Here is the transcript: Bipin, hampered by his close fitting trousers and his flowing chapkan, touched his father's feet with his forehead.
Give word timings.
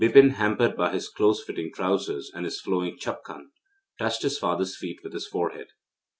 Bipin, 0.01 0.31
hampered 0.31 0.75
by 0.75 0.93
his 0.93 1.09
close 1.09 1.43
fitting 1.43 1.71
trousers 1.71 2.31
and 2.33 2.43
his 2.43 2.59
flowing 2.59 2.97
chapkan, 2.97 3.51
touched 3.99 4.23
his 4.23 4.35
father's 4.39 4.75
feet 4.75 4.97
with 5.03 5.13
his 5.13 5.27
forehead. 5.27 5.67